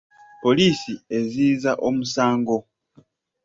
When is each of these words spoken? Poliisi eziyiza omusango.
Poliisi 0.41 0.93
eziyiza 1.17 1.71
omusango. 1.87 2.55